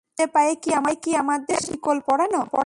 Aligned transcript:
হাতে 0.07 0.25
পায়ে 0.33 0.53
কি 0.63 0.69
আমাদের 1.21 1.47
তবে 1.47 1.65
শিকল 1.67 1.97
পরানো? 2.07 2.41